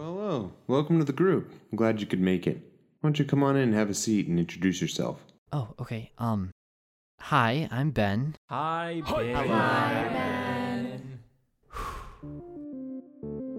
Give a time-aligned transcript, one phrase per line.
[0.00, 0.52] Well, hello.
[0.66, 1.52] Welcome to the group.
[1.70, 2.56] I'm glad you could make it.
[2.56, 5.22] Why don't you come on in and have a seat and introduce yourself?
[5.52, 6.10] Oh, okay.
[6.16, 6.52] Um,
[7.20, 8.34] hi, I'm Ben.
[8.48, 11.18] Hi, Ben.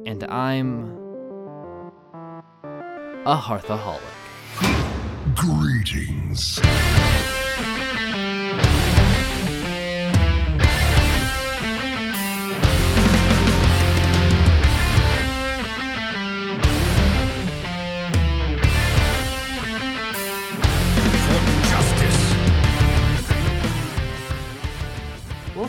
[0.07, 0.97] And I'm
[3.23, 4.01] a hearthaholic.
[5.35, 6.59] Greetings.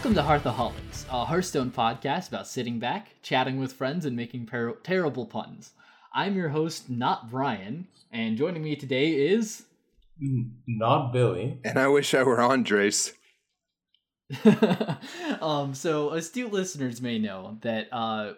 [0.03, 4.73] Welcome to Hearthaholics, a Hearthstone podcast about sitting back, chatting with friends, and making per-
[4.83, 5.75] terrible puns.
[6.13, 9.63] I'm your host, not Brian, and joining me today is.
[10.67, 11.61] Not Billy.
[11.65, 13.13] And I wish I were Andres.
[15.41, 18.33] um, so astute listeners may know that uh,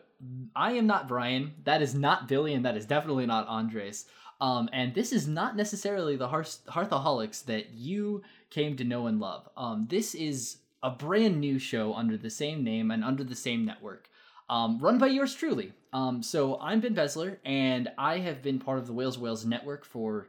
[0.54, 1.54] I am not Brian.
[1.64, 4.04] That is not Billy, and that is definitely not Andres.
[4.38, 9.18] Um, and this is not necessarily the Hearth- Hearthaholics that you came to know and
[9.18, 9.48] love.
[9.56, 13.64] Um, this is a brand new show under the same name and under the same
[13.64, 14.08] network,
[14.50, 15.72] um, run by yours truly.
[15.94, 19.86] Um, so I'm Ben Besler, and I have been part of the Wales Wales network
[19.86, 20.28] for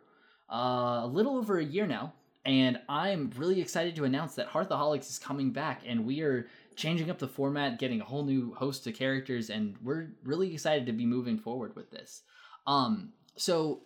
[0.51, 2.13] uh, a little over a year now.
[2.45, 7.09] And I'm really excited to announce that Hearthaholics is coming back, and we are changing
[7.09, 10.93] up the format, getting a whole new host of characters, and we're really excited to
[10.93, 12.21] be moving forward with this.
[12.65, 13.81] Um, so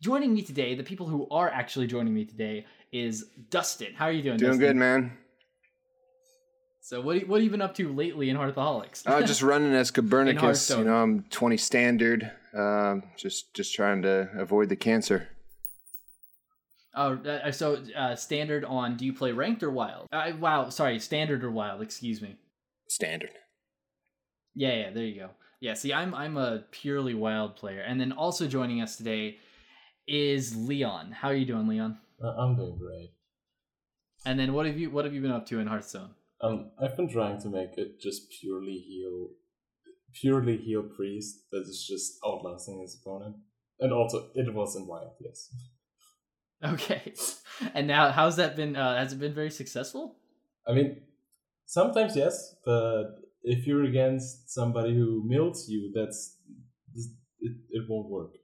[0.00, 3.94] joining me today, the people who are actually joining me today is Dustin.
[3.94, 4.36] How are you doing?
[4.36, 4.58] Dustin?
[4.58, 4.68] Doing Dustin?
[4.68, 5.18] good, man.
[6.84, 9.06] So what what have you been up to lately in Hearthaholics?
[9.06, 10.42] Uh, just running as Copernicus.
[10.42, 10.78] Hearthstone.
[10.80, 12.30] You know, I'm 20 standard.
[12.52, 15.28] Um, just just trying to avoid the cancer.
[16.94, 18.96] Oh, uh, so uh, standard on.
[18.96, 20.08] Do you play ranked or wild?
[20.12, 21.82] Uh, wow, sorry, standard or wild.
[21.82, 22.36] Excuse me.
[22.88, 23.30] Standard.
[24.54, 25.30] Yeah, yeah, there you go.
[25.60, 29.38] Yeah, see, I'm I'm a purely wild player, and then also joining us today
[30.08, 31.12] is Leon.
[31.12, 31.98] How are you doing, Leon?
[32.22, 33.12] Uh, I'm doing great.
[34.26, 36.10] And then what have you what have you been up to in Hearthstone?
[36.42, 39.28] Um, I've been trying to make it just purely heal,
[40.20, 43.36] purely heal priest that is just outlasting his opponent,
[43.78, 45.54] and also it was in wild, yes.
[46.64, 47.14] Okay,
[47.74, 48.74] and now how's that been?
[48.74, 50.16] Uh, has it been very successful?
[50.66, 51.02] I mean,
[51.66, 53.04] sometimes yes, but
[53.44, 56.38] if you're against somebody who mills you, that's
[57.40, 58.32] it, it won't work.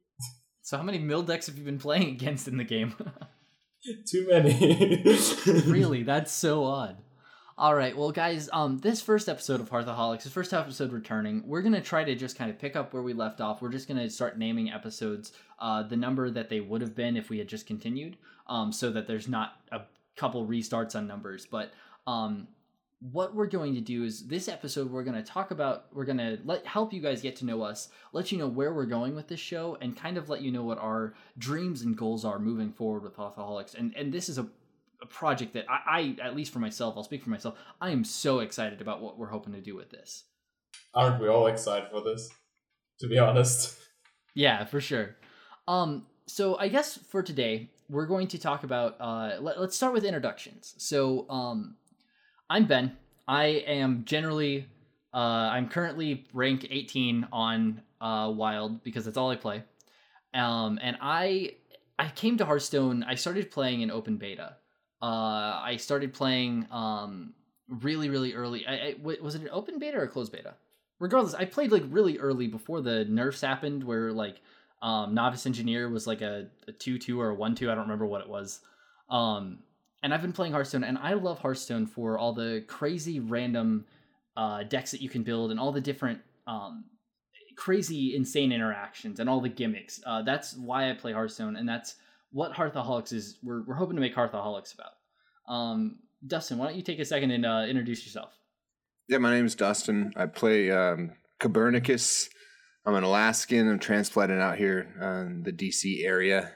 [0.60, 2.94] So how many mill decks have you been playing against in the game?
[4.06, 5.03] Too many.
[5.66, 6.98] really, that's so odd.
[7.58, 11.60] All right, well, guys, um, this first episode of Hearthaholics, this first episode returning, we're
[11.60, 13.60] gonna try to just kind of pick up where we left off.
[13.60, 17.30] We're just gonna start naming episodes, uh, the number that they would have been if
[17.30, 18.16] we had just continued,
[18.47, 19.80] um, so that there's not a
[20.14, 21.47] couple restarts on numbers.
[21.47, 21.72] But
[22.06, 22.47] um,
[23.00, 26.18] what we're going to do is this episode we're going to talk about we're going
[26.18, 29.14] to let help you guys get to know us let you know where we're going
[29.14, 32.38] with this show and kind of let you know what our dreams and goals are
[32.38, 34.47] moving forward with Hearthaholics and and this is a,
[35.03, 38.04] a project that I, I at least for myself I'll speak for myself I am
[38.04, 40.25] so excited about what we're hoping to do with this
[40.94, 42.31] Aren't we all excited for this?
[43.00, 43.78] To be honest.
[44.34, 45.16] Yeah, for sure.
[45.66, 48.94] Um, so I guess for today we're going to talk about.
[49.00, 50.75] Uh, let, us start with introductions.
[50.78, 51.75] So, um,
[52.48, 52.97] I'm Ben.
[53.26, 54.69] I am generally.
[55.12, 59.65] Uh, I'm currently rank 18 on uh, Wild because that's all I play.
[60.34, 61.56] Um, and I
[61.98, 63.03] I came to Hearthstone.
[63.03, 64.54] I started playing in open beta.
[65.00, 67.34] Uh, I started playing um
[67.69, 68.66] really really early.
[68.66, 70.54] I, I was it an open beta or a closed beta?
[70.98, 74.41] Regardless, I played like really early before the nerfs happened, where like
[74.82, 77.70] um, novice engineer was like a, a two two or a one two.
[77.70, 78.60] I don't remember what it was.
[79.09, 79.60] Um,
[80.03, 83.86] and I've been playing Hearthstone, and I love Hearthstone for all the crazy random
[84.36, 86.84] uh, decks that you can build and all the different um,
[87.56, 90.00] crazy insane interactions and all the gimmicks.
[90.06, 91.97] Uh, that's why I play Hearthstone, and that's
[92.31, 93.39] what Hearthaholics is.
[93.43, 94.93] We're we're hoping to make Hearthaholics about.
[95.49, 98.33] Um, Dustin, why don't you take a second and uh, introduce yourself?
[99.09, 100.13] Yeah, my name is Dustin.
[100.16, 101.13] I play um.
[101.41, 103.69] I'm an Alaskan.
[103.69, 106.53] I'm transplanted out here uh, in the DC area.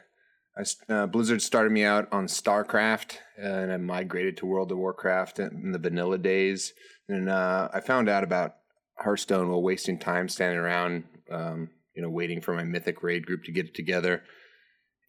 [0.57, 4.79] I uh, Blizzard started me out on StarCraft, uh, and I migrated to World of
[4.79, 6.73] Warcraft in the vanilla days.
[7.09, 8.57] And uh, I found out about
[8.99, 13.45] Hearthstone while wasting time standing around, um, you know, waiting for my Mythic raid group
[13.45, 14.23] to get it together,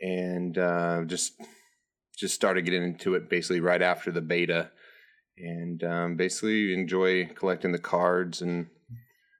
[0.02, 1.34] and uh, just
[2.18, 4.72] just started getting into it basically right after the beta
[5.38, 8.68] and um, basically enjoy collecting the cards and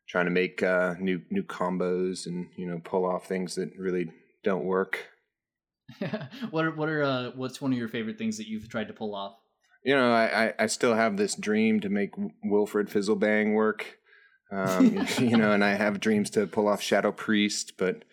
[0.08, 4.12] trying to make uh, new new combos and you know pull off things that really
[4.44, 5.08] don't work.
[6.52, 8.94] what are what are uh, what's one of your favorite things that you've tried to
[8.94, 9.36] pull off?
[9.84, 12.12] You know, I, I, I still have this dream to make
[12.44, 13.98] Wilfred Fizzlebang work.
[14.52, 18.04] Um, you know, and I have dreams to pull off Shadow Priest, but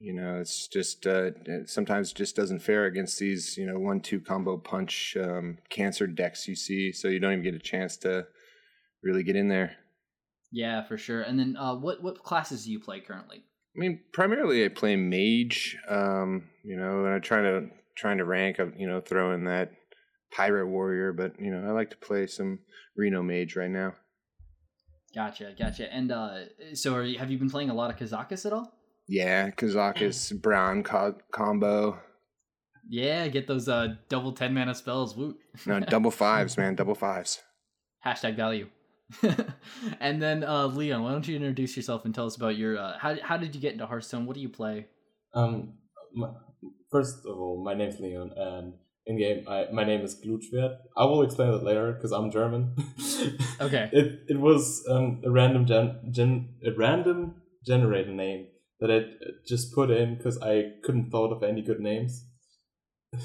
[0.00, 4.00] you know, it's just uh, it sometimes just doesn't fare against these you know one
[4.00, 7.96] two combo punch um, cancer decks you see, so you don't even get a chance
[7.98, 8.26] to
[9.02, 9.76] really get in there.
[10.50, 11.22] Yeah, for sure.
[11.22, 13.44] And then, uh, what what classes do you play currently?
[13.76, 15.76] I mean, primarily I play mage.
[15.88, 18.60] Um, you know, and I'm trying to trying to rank.
[18.60, 19.72] Up, you know, throw in that
[20.30, 22.60] pirate warrior, but you know, I like to play some
[22.96, 23.94] Reno mage right now.
[25.14, 25.92] Gotcha, gotcha.
[25.92, 26.44] And uh,
[26.74, 28.77] so, are you, have you been playing a lot of Kazakus at all?
[29.08, 31.98] Yeah, Kazakus Brann co- combo.
[32.88, 35.16] Yeah, get those uh double ten mana spells.
[35.16, 35.38] Woot.
[35.66, 37.42] No, double fives, man, double fives.
[38.04, 38.68] Hashtag value.
[40.00, 42.98] and then uh, Leon, why don't you introduce yourself and tell us about your uh,
[42.98, 44.26] how how did you get into Hearthstone?
[44.26, 44.86] What do you play?
[45.34, 45.74] Um,
[46.14, 46.28] my,
[46.90, 48.74] first of all, my name's Leon, and
[49.06, 50.76] in game, I, my name is Glutschwert.
[50.96, 52.74] I will explain that later because I'm German.
[53.60, 53.88] Okay.
[53.92, 58.48] it it was um, a random gen, gen a random generator name
[58.80, 59.00] that I
[59.46, 62.24] just put in because I couldn't thought of any good names.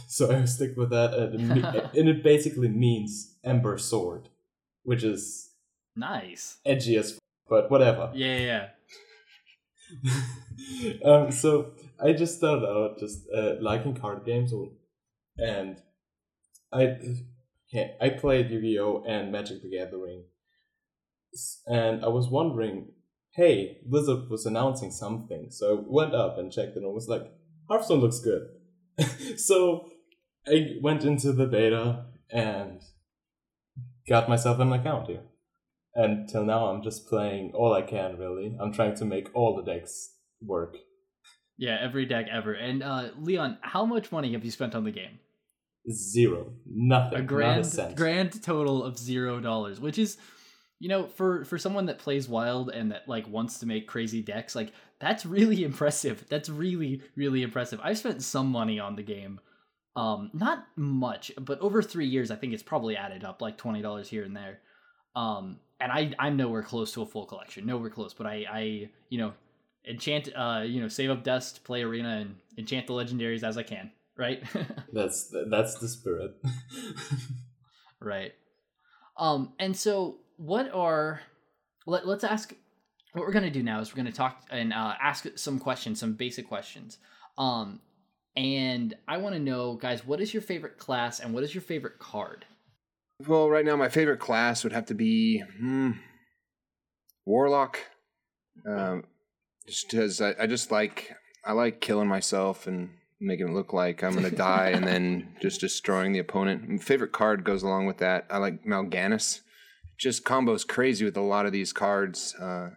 [0.08, 4.30] So I stick with that, and it, and it basically means Ember Sword,
[4.84, 5.50] which is
[5.94, 6.58] Nice.
[6.66, 7.20] edgy as
[7.50, 8.10] but whatever.
[8.14, 8.68] Yeah, yeah.
[10.04, 11.04] yeah.
[11.06, 14.54] um, so I just started out just uh, liking card games,
[15.38, 15.82] and
[16.72, 16.98] I
[17.72, 20.24] yeah, I played Yu-Gi-Oh and Magic the Gathering,
[21.68, 22.90] and I was wondering,
[23.36, 27.32] hey, Blizzard was announcing something, so I went up and checked, and I was like,
[27.70, 28.48] Hearthstone looks good.
[29.38, 29.90] so
[30.48, 32.82] I went into the beta and
[34.08, 35.24] got myself an account here.
[35.96, 38.56] And till now, I'm just playing all I can, really.
[38.60, 40.78] I'm trying to make all the decks work.
[41.58, 42.54] Yeah, every deck ever.
[42.54, 45.20] And uh, Leon, how much money have you spent on the game?
[45.92, 46.54] Zero.
[46.66, 47.20] Nothing.
[47.20, 47.96] A not grand a cent.
[47.96, 50.18] grand total of zero dollars, which is,
[50.84, 54.22] you know, for for someone that plays Wild and that like wants to make crazy
[54.22, 56.26] decks, like that's really impressive.
[56.28, 57.80] That's really really impressive.
[57.82, 59.40] I've spent some money on the game,
[59.96, 63.82] um, not much, but over three years, I think it's probably added up like twenty
[63.82, 64.60] dollars here and there.
[65.16, 68.14] Um, and I I'm nowhere close to a full collection, nowhere close.
[68.14, 69.32] But I I you know
[69.88, 73.64] enchant uh you know save up dust, play arena, and enchant the legendaries as I
[73.64, 73.90] can.
[74.18, 74.44] Right.
[74.92, 76.36] That's that's the spirit.
[78.02, 78.34] Right.
[79.18, 81.22] Um, and so what are
[81.86, 82.54] let, let's ask
[83.14, 86.14] what we're gonna do now is we're gonna talk and uh, ask some questions, some
[86.14, 86.98] basic questions.
[87.38, 87.80] Um,
[88.36, 91.62] and I want to know, guys, what is your favorite class and what is your
[91.62, 92.46] favorite card?
[93.26, 95.92] Well, right now my favorite class would have to be hmm,
[97.26, 97.80] Warlock.
[98.68, 99.06] Um,
[99.66, 102.90] just because I, I just like I like killing myself and
[103.22, 106.68] making it look like I'm gonna die and then just destroying the opponent.
[106.68, 108.26] My favorite card goes along with that.
[108.30, 109.40] I like Mal'Ganis.
[109.98, 112.72] Just combos crazy with a lot of these cards uh,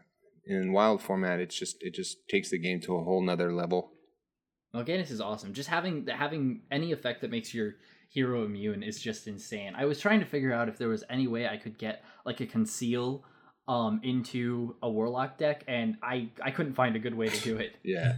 [0.46, 1.40] in wild format.
[1.40, 3.92] It's just it just takes the game to a whole nother level.
[4.74, 5.54] Mal'Ganis is awesome.
[5.54, 7.76] Just having having any effect that makes your
[8.10, 9.74] hero immune is just insane.
[9.76, 12.40] I was trying to figure out if there was any way I could get like
[12.40, 13.24] a conceal
[13.68, 17.56] um into a warlock deck and I I couldn't find a good way to do
[17.56, 17.76] it.
[17.84, 18.14] Yeah.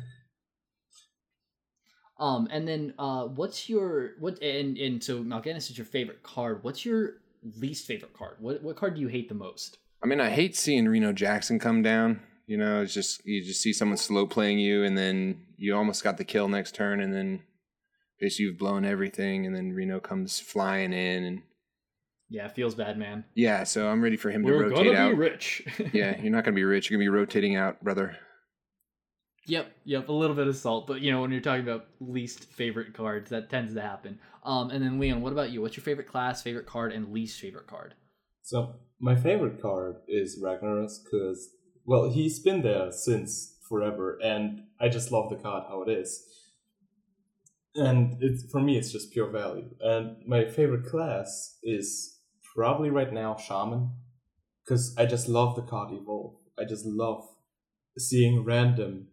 [2.21, 6.65] Um, and then uh, what's your what and and so Mal'Ganis is your favorite card.
[6.65, 7.13] What's your
[7.59, 8.37] least favorite card?
[8.41, 9.79] What what card do you hate the most?
[10.03, 12.21] I mean, I hate seeing Reno Jackson come down.
[12.47, 16.03] You know, it's just you just see someone slow playing you, and then you almost
[16.05, 17.43] got the kill next turn, and then
[18.19, 21.43] basically you've blown everything, and then Reno comes flying in, and
[22.31, 23.25] Yeah, it feels bad, man.
[23.35, 23.65] yeah.
[23.65, 25.17] So I'm ready for him to rotate out.
[25.17, 25.63] rich.
[25.93, 26.89] yeah, you're not gonna be rich.
[26.91, 28.17] You're gonna be rotating out, brother.
[29.49, 32.45] Yep, yep, a little bit of salt, but you know when you're talking about least
[32.45, 34.19] favorite cards, that tends to happen.
[34.45, 35.63] Um, and then Leon, what about you?
[35.63, 37.95] What's your favorite class, favorite card, and least favorite card?
[38.43, 41.49] So my favorite card is Ragnaros because
[41.87, 46.23] well he's been there since forever, and I just love the card how it is.
[47.75, 49.71] And it's for me it's just pure value.
[49.81, 52.19] And my favorite class is
[52.55, 53.93] probably right now Shaman
[54.63, 56.35] because I just love the card evolve.
[56.59, 57.27] I just love
[57.97, 59.09] seeing random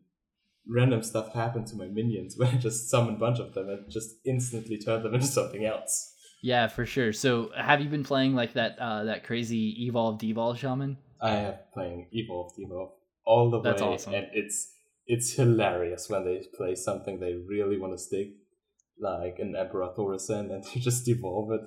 [0.67, 3.89] random stuff happen to my minions when I just summon a bunch of them and
[3.89, 6.13] just instantly turn them into something else.
[6.41, 7.11] Yeah, for sure.
[7.11, 10.97] So, have you been playing like that uh, that crazy evolve devolve shaman?
[11.21, 12.91] I have playing Evolve Evolve
[13.25, 14.13] all the That's way, awesome.
[14.13, 14.71] and it's
[15.07, 18.27] it's hilarious when they play something they really want to stick,
[18.99, 21.61] like an Emperor Thaurissan, and you just evolve it.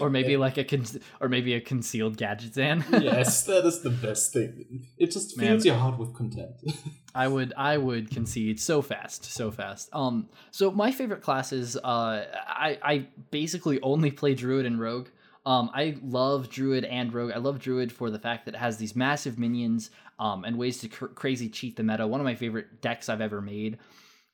[0.00, 0.84] Or maybe like a con-
[1.20, 2.84] or maybe a concealed Gadgetzan.
[3.02, 4.86] yes, that is the best thing.
[4.98, 5.46] It just Man.
[5.46, 6.56] fills your heart with content.
[7.14, 9.88] I would I would concede so fast, so fast.
[9.92, 15.08] Um so my favorite classes uh I I basically only play druid and rogue.
[15.46, 17.32] Um, I love Druid and Rogue.
[17.32, 20.78] I love Druid for the fact that it has these massive minions um, and ways
[20.78, 22.06] to cr- crazy cheat the meta.
[22.06, 23.78] One of my favorite decks I've ever made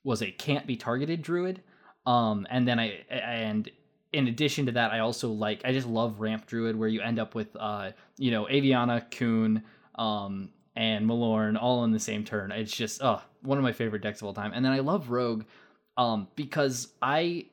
[0.02, 1.62] was a can't be targeted Druid.
[2.06, 3.70] Um, and then I and
[4.16, 7.18] in addition to that, I also like I just love Ramp Druid where you end
[7.18, 9.62] up with uh, you know Aviana, Kun,
[9.96, 12.50] um, and Malorne all in the same turn.
[12.50, 14.52] It's just uh one of my favorite decks of all time.
[14.54, 15.44] And then I love Rogue
[15.96, 17.46] um, because I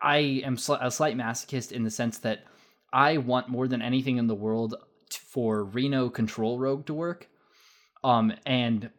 [0.00, 2.44] I am sl- a slight masochist in the sense that
[2.92, 4.74] I want more than anything in the world
[5.10, 7.28] t- for Reno Control Rogue to work.
[8.04, 8.90] Um, and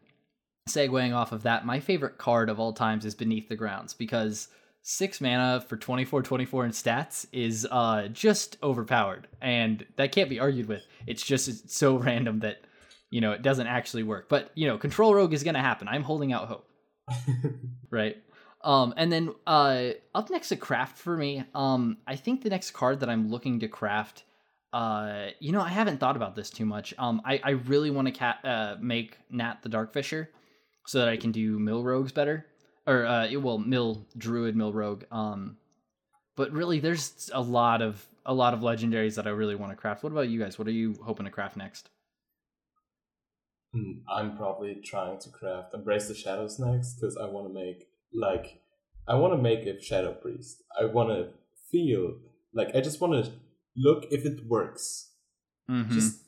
[0.68, 4.48] segueing off of that, my favorite card of all times is Beneath the Grounds because
[4.86, 9.26] six mana for 24 24 in stats is uh just overpowered.
[9.40, 10.86] And that can't be argued with.
[11.06, 12.58] It's just it's so random that
[13.10, 14.28] you know it doesn't actually work.
[14.28, 15.88] But you know control rogue is gonna happen.
[15.88, 16.68] I'm holding out hope.
[17.90, 18.16] Right?
[18.62, 22.72] Um and then uh up next to craft for me um i think the next
[22.72, 24.24] card that i'm looking to craft
[24.72, 26.92] uh you know i haven't thought about this too much.
[26.98, 30.28] Um i i really want to ca- uh make nat the darkfisher
[30.86, 32.46] so that i can do mill rogues better
[32.86, 35.56] or uh well mill druid mill rogue um
[36.36, 39.76] but really there's a lot of a lot of legendaries that i really want to
[39.76, 41.90] craft what about you guys what are you hoping to craft next
[43.74, 47.88] Hmm, I'm probably trying to craft Embrace the Shadows next because I want to make
[48.12, 48.60] like
[49.08, 50.62] I want to make a Shadow Priest.
[50.80, 51.30] I want to
[51.72, 52.18] feel
[52.54, 53.32] like I just want to
[53.76, 55.10] look if it works.
[55.68, 55.92] mm-hmm.
[55.92, 56.20] Just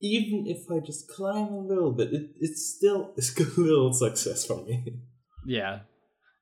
[0.00, 4.44] even if I just climb a little bit, it, it's still it's a little success
[4.44, 5.00] for me.
[5.48, 5.80] Yeah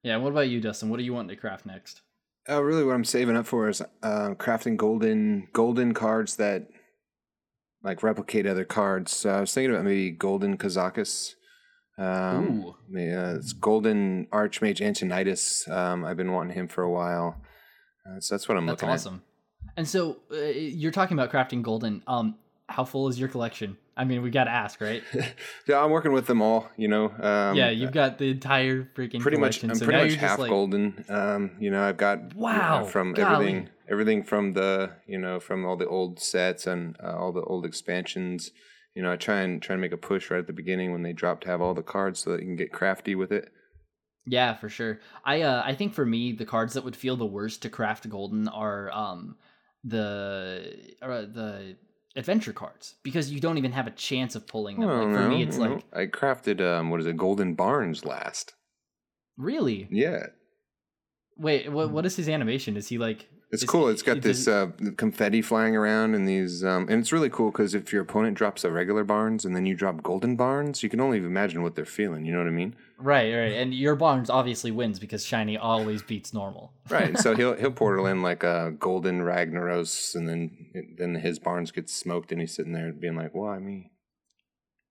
[0.02, 2.02] yeah what about you dustin what do you want to craft next
[2.48, 6.68] Oh, really, what I'm saving up for is uh, crafting golden golden cards that
[7.82, 9.12] like replicate other cards.
[9.12, 11.34] So I was thinking about maybe golden Kazakus.
[11.98, 12.76] Um, Ooh.
[12.96, 15.66] yeah, it's golden Archmage Antonidas.
[15.68, 17.42] Um, I've been wanting him for a while,
[18.06, 18.92] uh, so that's what I'm looking for.
[18.92, 19.22] that's awesome
[19.76, 22.36] and so uh, you're talking about crafting golden um
[22.68, 25.02] how full is your collection i mean we gotta ask right
[25.66, 26.68] yeah, I'm working with them all.
[26.76, 27.06] You know.
[27.06, 29.62] Um, yeah you've got the entire freaking pretty much.
[29.62, 31.04] I'm so pretty much half like, golden.
[31.08, 33.32] Um, you know, I've got Wow, from golly.
[33.32, 37.42] everything, everything from the you know from all the old sets and uh, all the
[37.42, 38.50] old expansions.
[38.94, 41.02] You know, I try and try and make a push right at the beginning when
[41.02, 43.50] they drop to have all the cards so that you can get crafty with it.
[44.26, 45.00] Yeah, for sure.
[45.24, 48.08] I uh I think for me the cards that would feel the worst to craft
[48.08, 49.36] golden are um
[49.84, 51.76] the uh, the
[52.16, 54.88] adventure cards because you don't even have a chance of pulling them.
[54.88, 58.54] Like for me it's like I crafted um, what is it, Golden Barnes last.
[59.36, 59.86] really?
[59.90, 60.26] Yeah,
[61.36, 62.76] Wait, what what is his animation?
[62.76, 63.88] Is he like it's cool.
[63.88, 67.50] It's got does this uh, confetti flying around and these, um, and it's really cool
[67.52, 70.88] because if your opponent drops a regular Barnes and then you drop Golden Barnes, you
[70.88, 72.24] can only imagine what they're feeling.
[72.24, 72.74] You know what I mean?
[72.98, 73.52] Right, right.
[73.52, 76.72] And your Barnes obviously wins because shiny always beats normal.
[76.90, 77.16] Right.
[77.18, 81.94] so he'll he'll portal in like a golden Ragnaros, and then then his Barnes gets
[81.94, 83.92] smoked, and he's sitting there being like, "Why me?"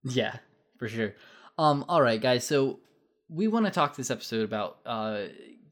[0.04, 0.38] Yeah,
[0.80, 1.14] for sure.
[1.58, 2.46] Um, all right, guys.
[2.46, 2.80] So
[3.28, 5.24] we want to talk this episode about uh,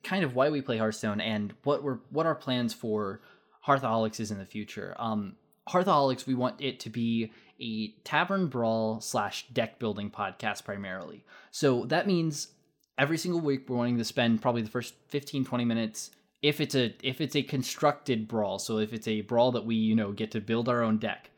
[0.03, 3.22] kind of why we play Hearthstone and what we're what our plans for
[3.67, 4.95] Hearthaholics is in the future.
[5.00, 5.36] Um,
[5.69, 7.31] Hearthaholics, we want it to be
[7.62, 11.24] a tavern brawl slash deck building podcast primarily.
[11.51, 12.50] So that means
[12.98, 16.75] every single week we're wanting to spend probably the first 15 20 minutes if it's
[16.75, 20.12] a if it's a constructed brawl so if it's a brawl that we you know
[20.12, 21.31] get to build our own deck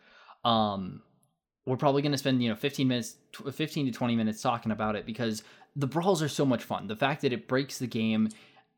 [0.43, 1.01] um
[1.65, 3.15] we're probably going to spend you know 15 minutes
[3.51, 5.43] 15 to 20 minutes talking about it because
[5.75, 8.29] the brawls are so much fun the fact that it breaks the game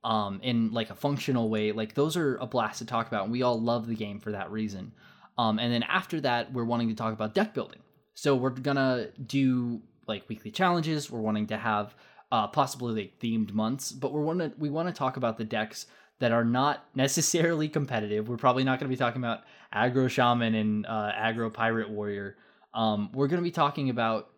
[0.08, 3.32] um in like a functional way like those are a blast to talk about and
[3.32, 4.94] we all love the game for that reason.
[5.38, 7.80] Um and then after that we're wanting to talk about deck building.
[8.14, 11.12] So we're gonna do like weekly challenges.
[11.12, 11.94] We're wanting to have
[12.32, 15.46] uh possibly like themed months but we're want to we want to talk about the
[15.46, 15.88] decks
[16.20, 18.30] that are not necessarily competitive.
[18.30, 19.42] We're probably not to be talking about
[19.76, 22.38] aggro shaman and uh aggro pirate warrior.
[22.74, 24.30] Um, we're to be talking about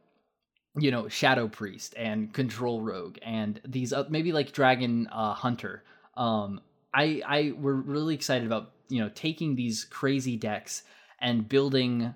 [0.77, 5.83] you know shadow priest and control rogue and these uh, maybe like dragon uh, hunter.
[6.15, 6.61] Um,
[6.93, 10.83] i i we're really excited about you know taking these crazy decks
[11.19, 12.13] and building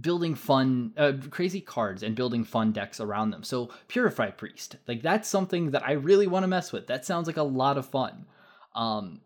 [0.00, 3.42] building fun uh, crazy cards and building fun decks around them.
[3.42, 6.86] So purify priest like that's something that i really want to mess with.
[6.86, 8.26] That sounds like a lot of fun.
[8.74, 9.20] Um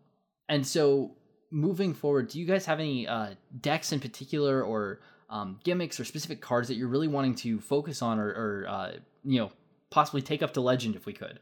[0.49, 1.15] and so
[1.51, 4.99] moving forward do you guys have any uh decks in particular or
[5.33, 8.91] um, gimmicks or specific cards that you're really wanting to focus on or, or uh,
[9.25, 9.51] you know
[9.89, 11.39] possibly take up to legend if we could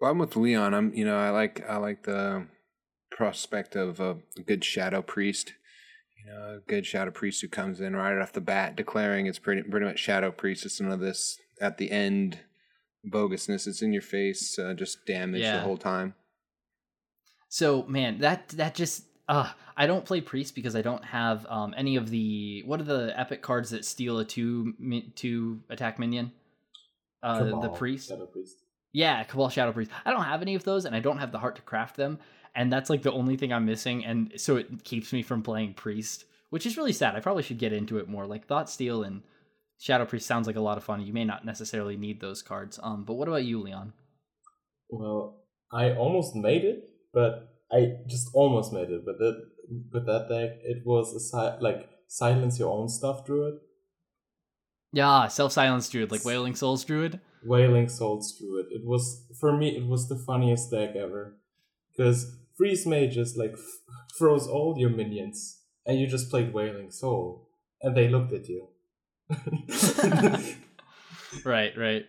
[0.00, 0.72] Well, I'm with Leon.
[0.74, 2.46] I'm you know I like I like the
[3.10, 5.52] prospect of a good shadow priest.
[6.18, 9.38] You know, a good shadow priest who comes in right off the bat, declaring it's
[9.38, 10.64] pretty pretty much shadow priest.
[10.64, 12.38] It's none of this at the end
[13.06, 13.66] bogusness.
[13.66, 15.56] It's in your face, uh, just damage Yeah.
[15.56, 16.14] the whole time.
[17.48, 21.72] so man that that just Uh, I don't play priest because I don't have um,
[21.76, 24.74] any of the what are the epic cards that steal a two
[25.14, 26.32] two attack minion.
[27.22, 28.12] Uh, the priest.
[28.32, 28.56] Priest.
[28.92, 29.92] Yeah, Cabal Shadow Priest.
[30.04, 32.18] I don't have any of those, and I don't have the heart to craft them,
[32.56, 35.74] and that's like the only thing I'm missing, and so it keeps me from playing
[35.74, 37.14] Priest, which is really sad.
[37.14, 38.26] I probably should get into it more.
[38.26, 39.22] Like Thought Steal and
[39.78, 41.06] Shadow Priest sounds like a lot of fun.
[41.06, 42.80] You may not necessarily need those cards.
[42.82, 43.92] Um, but what about you, Leon?
[44.88, 49.04] Well, I almost made it, but I just almost made it.
[49.04, 49.36] But that
[49.92, 53.54] with that deck, it was a si- like silence your own stuff druid,
[54.92, 57.20] Yeah, Self Silence Druid, like Wailing Souls Druid.
[57.44, 58.66] wailing souls druid.
[58.70, 61.36] It was for me, it was the funniest deck ever,
[61.90, 63.80] because freeze mage just like f-
[64.18, 67.48] froze all your minions, and you just played wailing soul,
[67.82, 68.68] and they looked at you.
[71.44, 72.06] right, right.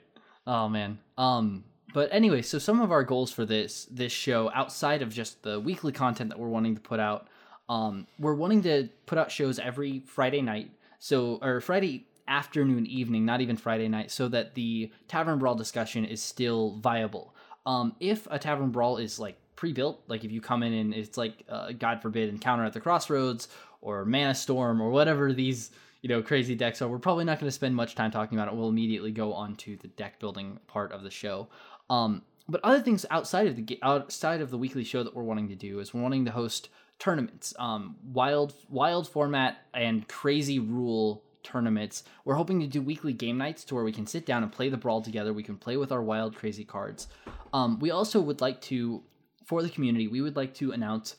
[0.48, 1.00] Oh man.
[1.18, 1.64] Um
[1.94, 5.60] but anyway, so some of our goals for this this show outside of just the
[5.60, 7.28] weekly content that we're wanting to put out,
[7.70, 10.72] um we're wanting to put out shows every Friday night.
[11.00, 16.06] So or Friday afternoon evening, not even Friday night, so that the Tavern Brawl discussion
[16.06, 17.36] is still viable.
[17.66, 21.18] Um if a Tavern Brawl is like pre-built, like if you come in and it's
[21.18, 23.48] like uh, God forbid Encounter at the Crossroads
[23.82, 25.72] or Mana Storm or whatever these
[26.02, 28.52] you know crazy decks are we're probably not going to spend much time talking about
[28.52, 31.48] it we'll immediately go on to the deck building part of the show
[31.90, 35.50] um, but other things outside of the outside of the weekly show that we're wanting
[35.50, 36.70] to do is we're wanting to host
[37.00, 37.54] tournaments.
[37.58, 42.04] Um, wild wild format and crazy rule tournaments.
[42.26, 44.70] We're hoping to do weekly game nights to where we can sit down and play
[44.70, 45.34] the brawl together.
[45.34, 47.08] We can play with our wild crazy cards.
[47.54, 49.04] Um, we also would like to
[49.46, 51.16] for the community we would like to announce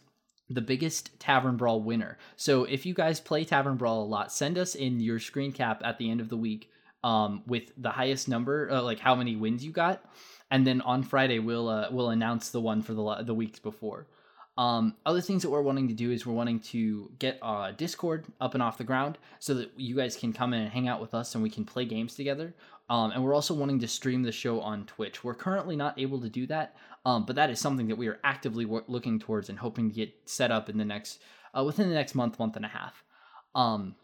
[0.48, 2.18] the biggest Tavern Brawl winner.
[2.36, 5.80] So if you guys play Tavern Brawl a lot, send us in your screen cap
[5.84, 6.70] at the end of the week
[7.02, 10.04] um, with the highest number, uh, like how many wins you got,
[10.52, 14.06] and then on Friday we'll uh, we'll announce the one for the the weeks before.
[14.58, 18.26] Um, other things that we're wanting to do is we're wanting to get uh, Discord
[18.38, 21.00] up and off the ground so that you guys can come in and hang out
[21.00, 22.54] with us and we can play games together.
[22.90, 25.24] Um, and we're also wanting to stream the show on Twitch.
[25.24, 28.20] We're currently not able to do that, um, but that is something that we are
[28.24, 31.22] actively looking towards and hoping to get set up in the next
[31.56, 33.02] uh, within the next month, month and a half.
[33.54, 33.94] Um,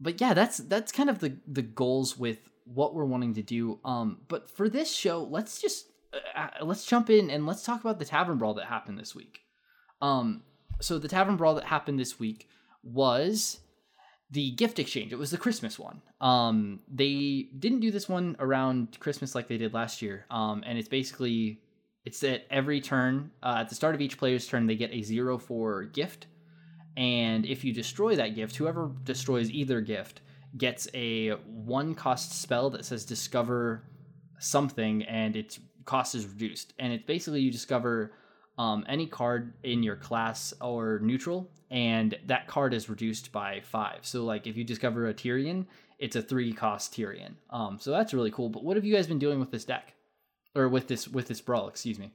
[0.00, 3.78] but yeah, that's that's kind of the the goals with what we're wanting to do.
[3.84, 7.80] Um, but for this show, let's just uh, uh, let's jump in and let's talk
[7.80, 9.40] about the tavern brawl that happened this week.
[10.02, 10.42] Um,
[10.80, 12.48] so the tavern brawl that happened this week
[12.82, 13.60] was
[14.30, 15.12] the gift exchange.
[15.12, 16.02] It was the Christmas one.
[16.20, 20.26] Um, they didn't do this one around Christmas like they did last year.
[20.30, 21.60] Um, and it's basically
[22.04, 25.02] it's at every turn uh, at the start of each player's turn they get a
[25.02, 26.26] zero for gift,
[26.96, 30.22] and if you destroy that gift, whoever destroys either gift
[30.56, 33.84] gets a one cost spell that says discover
[34.38, 36.72] something, and its cost is reduced.
[36.78, 38.12] And it's basically you discover
[38.58, 44.00] um, any card in your class or neutral, and that card is reduced by five.
[44.02, 45.66] So, like if you discover a Tirion,
[45.98, 47.34] it's a three cost Tirion.
[47.50, 48.48] Um, so that's really cool.
[48.48, 49.94] But what have you guys been doing with this deck,
[50.54, 51.68] or with this with this brawl?
[51.68, 52.12] Excuse me.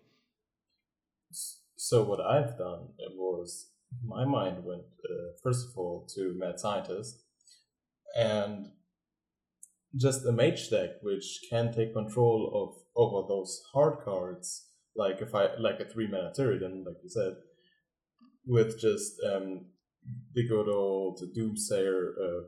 [1.77, 3.69] So what I've done was
[4.03, 7.23] my mind went uh, first of all to Mad Scientist
[8.15, 8.71] and
[9.95, 15.35] just a mage deck which can take control of over those hard cards like if
[15.35, 17.33] I like a three mana Tirion, like you said,
[18.45, 19.65] with just um
[20.33, 22.41] the good old Doomsayer uh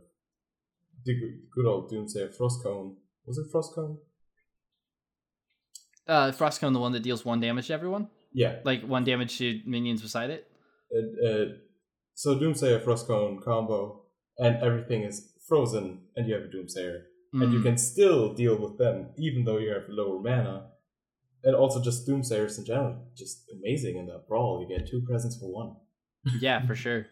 [1.06, 1.14] the
[1.56, 2.96] good- old Doomsayer Frostcone.
[3.26, 3.98] Was it Frostcone?
[6.08, 8.60] Uh, Frostcone, the one that deals one damage to everyone, Yeah.
[8.64, 10.50] like one damage to minions beside it.
[10.96, 11.46] uh, uh,
[12.14, 14.06] so Doomsayer Frostcone combo,
[14.38, 17.64] and everything is frozen, and you have a Doomsayer, and you Mm.
[17.64, 20.72] can still deal with them even though you have lower mana.
[21.44, 24.60] And also just Doomsayers in general, just amazing in that brawl.
[24.62, 25.76] You get two presents for one.
[26.42, 27.06] yeah, for sure.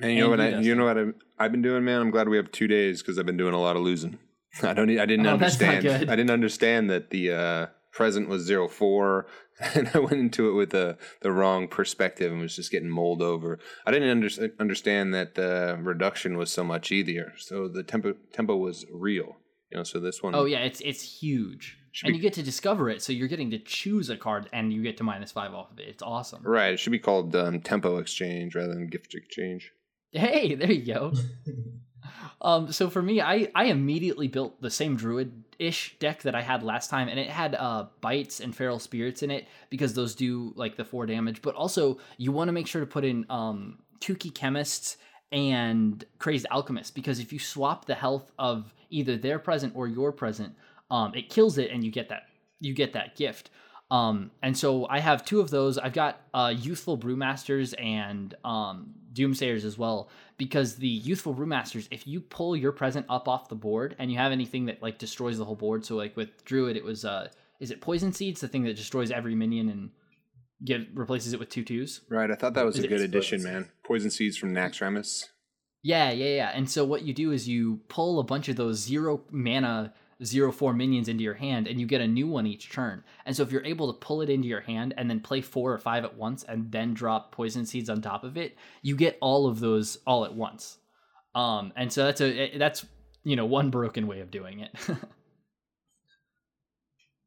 [0.00, 0.50] And you know And what?
[0.50, 2.00] you, I, you know what I, I've been doing, man.
[2.00, 4.18] I'm glad we have two days because I've been doing a lot of losing.
[4.62, 4.88] I don't.
[4.98, 5.86] I didn't Oh, understand.
[5.86, 9.26] I didn't understand that the uh, present was zero four,
[9.74, 13.22] and I went into it with the the wrong perspective and was just getting mulled
[13.22, 13.58] over.
[13.86, 17.32] I didn't under, understand that the reduction was so much either.
[17.38, 19.36] So the tempo tempo was real.
[19.70, 19.84] You know.
[19.84, 20.34] So this one.
[20.34, 23.02] Oh yeah, it's it's huge, and be- you get to discover it.
[23.02, 25.78] So you're getting to choose a card, and you get to minus five off of
[25.78, 25.88] it.
[25.88, 26.42] It's awesome.
[26.42, 26.72] Right.
[26.72, 29.72] It should be called um, tempo exchange rather than gift exchange.
[30.12, 31.12] Hey, there you go.
[32.40, 36.42] um, so for me, I I immediately built the same druid ish deck that I
[36.42, 40.14] had last time, and it had uh bites and feral spirits in it because those
[40.14, 41.42] do like the four damage.
[41.42, 44.96] But also, you want to make sure to put in um Tukey chemists
[45.32, 50.10] and crazed alchemist because if you swap the health of either their present or your
[50.10, 50.54] present,
[50.90, 52.24] um, it kills it, and you get that
[52.60, 53.50] you get that gift.
[53.90, 55.76] Um, and so I have two of those.
[55.76, 60.08] I've got uh, Youthful Brewmasters and um, Doomsayers as well.
[60.38, 64.18] Because the Youthful Brewmasters, if you pull your present up off the board and you
[64.18, 67.28] have anything that like destroys the whole board, so like with Druid, it was uh,
[67.58, 69.90] is it Poison Seeds, the thing that destroys every minion and
[70.64, 72.02] give replaces it with two twos?
[72.08, 72.30] Right.
[72.30, 73.70] I thought that was Is a good addition, man.
[73.84, 75.26] Poison seeds from Naxxramas.
[75.82, 76.50] Yeah, yeah, yeah.
[76.54, 80.52] And so what you do is you pull a bunch of those zero mana, zero
[80.52, 83.04] four minions into your hand, and you get a new one each turn.
[83.26, 85.72] And so if you're able to pull it into your hand and then play four
[85.72, 89.18] or five at once, and then drop poison seeds on top of it, you get
[89.20, 90.78] all of those all at once.
[91.34, 92.86] Um, and so that's a that's
[93.24, 94.76] you know one broken way of doing it.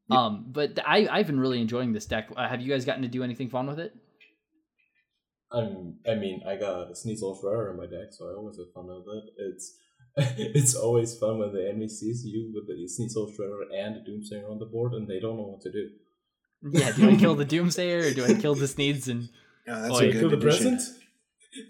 [0.10, 2.30] Um, but I I've been really enjoying this deck.
[2.36, 3.96] Uh, have you guys gotten to do anything fun with it?
[5.52, 8.58] I'm, I mean, I got a Sneed's Old Shredder in my deck, so I always
[8.58, 9.24] have fun with it.
[9.38, 9.78] It's
[10.38, 14.00] it's always fun when the enemy sees you with the Sneed's Old Shredder and a
[14.02, 15.90] Doomsayer on the board, and they don't know what to do.
[16.70, 19.30] Yeah, do I kill the Doomsayer or do I kill the Sneeds and
[19.68, 20.72] Oh, that's Oh, Do a I good kill the addition.
[20.76, 21.00] present?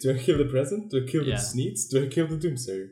[0.01, 0.91] Do I kill the present?
[0.91, 1.35] Do I kill Yeah.
[1.35, 1.89] the Sneeds?
[1.89, 2.89] Do I kill the Doomsayer?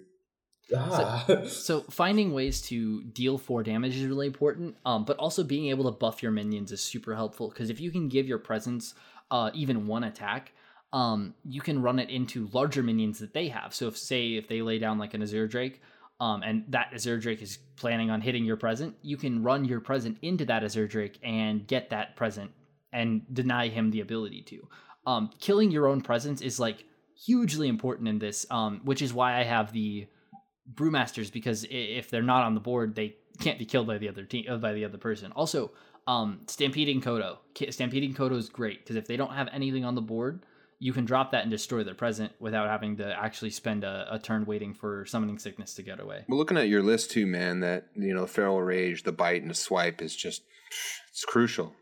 [0.75, 1.25] Ah.
[1.47, 4.77] So finding ways to deal four damage is really important.
[4.85, 7.91] Um, but also being able to buff your minions is super helpful because if you
[7.91, 8.93] can give your presence
[9.31, 10.53] uh even one attack,
[10.93, 13.73] um, you can run it into larger minions that they have.
[13.73, 15.81] So if say if they lay down like an Azure Drake,
[16.19, 19.79] um, and that Azure Drake is planning on hitting your present, you can run your
[19.79, 22.51] present into that Azure Drake and get that present
[22.93, 24.67] and deny him the ability to.
[25.07, 26.85] Um, killing your own presence is like
[27.25, 30.07] hugely important in this, um, which is why I have the
[30.73, 34.23] brewmasters because if they're not on the board, they can't be killed by the other
[34.23, 35.31] team uh, by the other person.
[35.31, 35.71] Also,
[36.07, 37.37] um, stampeding Kodo.
[37.69, 40.43] Stampeding Kodo is great because if they don't have anything on the board,
[40.81, 44.17] you can drop that and destroy their present without having to actually spend a, a
[44.17, 46.25] turn waiting for summoning sickness to get away.
[46.27, 49.51] Well, looking at your list too, man, that you know, feral rage, the bite, and
[49.51, 50.41] the swipe is just
[51.11, 51.75] it's crucial.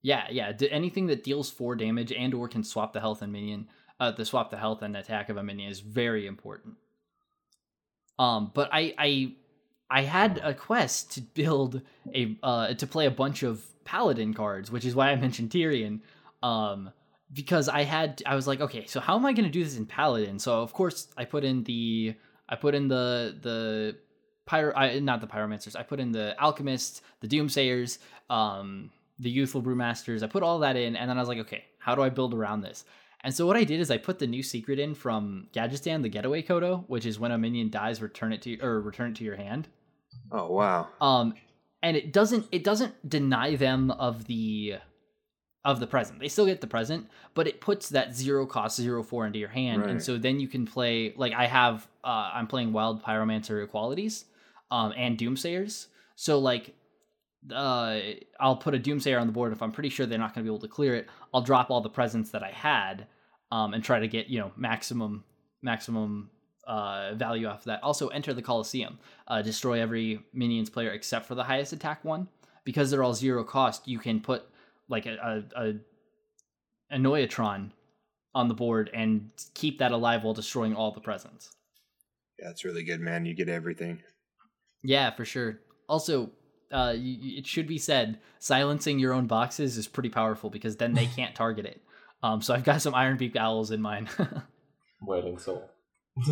[0.00, 0.52] Yeah, yeah.
[0.52, 3.66] D- anything that deals four damage and or can swap the health and minion,
[3.98, 6.76] uh, the swap the health and attack of a minion is very important.
[8.16, 9.32] Um, but I I
[9.90, 11.82] I had a quest to build
[12.14, 15.98] a uh to play a bunch of paladin cards, which is why I mentioned Tirion.
[16.44, 16.92] Um,
[17.34, 19.76] because I had I was like, okay, so how am I going to do this
[19.76, 20.38] in paladin?
[20.38, 22.14] So of course I put in the
[22.48, 23.96] I put in the the
[24.46, 25.76] pyro I, not the pyromancers.
[25.76, 27.98] I put in the alchemists, the doomsayers,
[28.30, 30.22] um, the youthful brewmasters.
[30.22, 32.34] I put all that in, and then I was like, okay, how do I build
[32.34, 32.84] around this?
[33.22, 36.10] And so what I did is I put the new secret in from Gadgetzan, the
[36.10, 39.24] Getaway Kodo, which is when a minion dies, return it to or return it to
[39.24, 39.66] your hand.
[40.30, 40.88] Oh wow.
[41.00, 41.34] Um,
[41.82, 44.76] and it doesn't it doesn't deny them of the
[45.64, 46.20] of the present.
[46.20, 49.48] They still get the present, but it puts that zero cost zero four into your
[49.48, 51.86] hand, and so then you can play like I have.
[52.02, 54.26] Uh, I'm playing Wild Pyromancer Equalities,
[54.70, 55.86] um, and Doomsayers.
[56.16, 56.74] So like,
[57.52, 57.98] uh,
[58.38, 60.50] I'll put a Doomsayer on the board if I'm pretty sure they're not going to
[60.50, 61.08] be able to clear it.
[61.32, 63.06] I'll drop all the presents that I had,
[63.50, 65.24] um, and try to get you know maximum
[65.62, 66.28] maximum
[66.66, 67.82] uh, value off of that.
[67.82, 68.98] Also, enter the Coliseum.
[69.26, 72.28] Uh, destroy every minions player except for the highest attack one.
[72.64, 74.48] Because they're all zero cost, you can put
[74.88, 75.74] like a a, a,
[76.90, 77.70] a Noyatron
[78.34, 81.50] on the board and keep that alive while destroying all the presents.
[82.38, 83.24] Yeah, it's really good, man.
[83.26, 84.02] You get everything.
[84.82, 85.60] Yeah, for sure.
[85.88, 86.24] Also,
[86.72, 90.76] uh, y- y- it should be said, silencing your own boxes is pretty powerful because
[90.76, 91.80] then they can't target it.
[92.22, 94.08] Um, so I've got some Ironbeak Owls in mine.
[95.00, 95.70] Wailing Soul.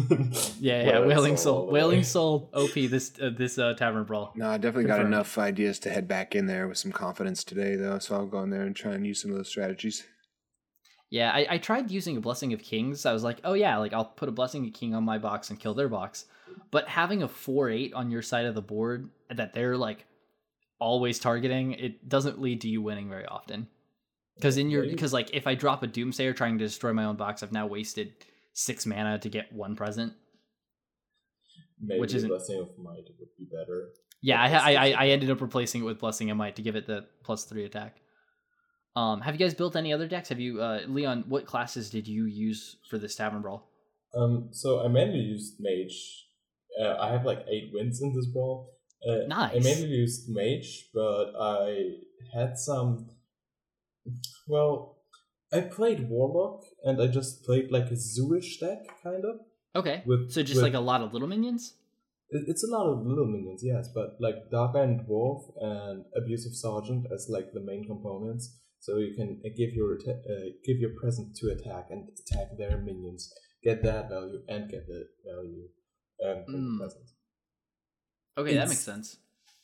[0.60, 2.04] yeah, yeah, Wailing Soul, the Wailing.
[2.04, 4.32] Soul, OP this uh, this uh, tavern brawl.
[4.36, 7.74] No, I definitely got enough ideas to head back in there with some confidence today,
[7.74, 7.98] though.
[7.98, 10.04] So I'll go in there and try and use some of those strategies.
[11.10, 13.04] Yeah, I, I tried using a Blessing of Kings.
[13.06, 15.50] I was like, oh yeah, like I'll put a Blessing of King on my box
[15.50, 16.26] and kill their box.
[16.70, 20.06] But having a four eight on your side of the board that they're like
[20.78, 23.66] always targeting, it doesn't lead to you winning very often.
[24.36, 27.16] Because in your because like if I drop a Doomsayer trying to destroy my own
[27.16, 28.12] box, I've now wasted
[28.52, 30.12] six mana to get one present.
[31.80, 33.88] Maybe Which isn't- Blessing of Might would be better.
[34.24, 36.86] Yeah, I, I, I ended up replacing it with Blessing of Might to give it
[36.86, 37.96] the plus three attack.
[38.94, 40.28] Um, have you guys built any other decks?
[40.28, 41.24] Have you, uh, Leon?
[41.28, 43.68] What classes did you use for this Tavern Brawl?
[44.14, 46.26] Um, so I mainly used Mage.
[46.80, 48.70] Uh, I have like eight wins in this brawl.
[49.04, 51.94] Uh, I mainly used Mage, but I
[52.32, 53.08] had some.
[54.46, 54.98] Well,
[55.52, 59.40] I played Warlock, and I just played like a Zooish deck, kind of.
[59.74, 61.74] Okay, With so just with- like a lot of little minions.
[62.30, 66.54] It- It's a lot of little minions, yes, but like Dark Iron Dwarf and Abusive
[66.54, 68.58] Sergeant as like the main components.
[68.80, 72.56] So you can uh, give your atta- uh, give your present to attack and attack
[72.56, 75.68] their minions, get that value and get the value
[76.18, 76.78] from Mm.
[76.78, 77.08] the present.
[78.38, 79.18] Okay, that makes sense.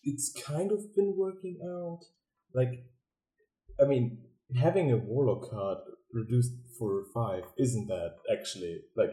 [0.05, 2.01] It's kind of been working out.
[2.55, 2.85] Like
[3.81, 5.78] I mean, having a warlock card
[6.12, 9.11] reduced for five isn't that actually like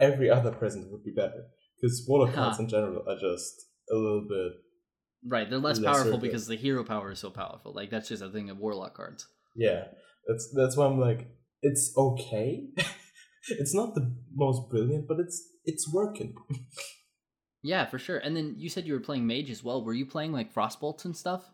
[0.00, 1.44] every other present would be better
[1.80, 2.44] because warlock Huh.
[2.44, 3.54] cards in general are just
[3.90, 4.52] a little bit
[5.24, 7.72] Right, they're less powerful because the hero power is so powerful.
[7.72, 9.28] Like that's just a thing of warlock cards.
[9.54, 9.84] yeah.
[10.26, 11.28] That's that's why I'm like
[11.62, 12.66] it's okay.
[13.48, 16.34] it's not the most brilliant, but it's it's working.
[17.64, 18.18] Yeah, for sure.
[18.18, 19.84] And then you said you were playing mage as well.
[19.84, 21.48] Were you playing like frostbolts and stuff?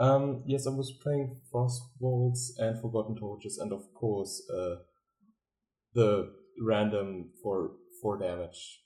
[0.00, 4.76] Um, yes, I was playing Frostbolts and Forgotten Torches, and of course, uh,
[5.94, 8.80] the random for four damage.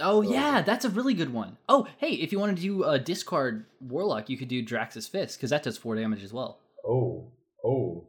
[0.00, 0.22] Oh Oh.
[0.22, 1.56] yeah, that's a really good one.
[1.68, 5.38] Oh hey, if you want to do a discard warlock, you could do Drax's Fist
[5.38, 6.58] because that does four damage as well.
[6.86, 7.30] Oh,
[7.64, 8.08] oh.